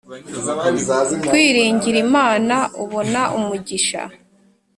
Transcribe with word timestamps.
Kwiringira 1.27 1.97
Imana 2.07 2.55
ubona 2.83 3.21
umugisha 3.37 4.01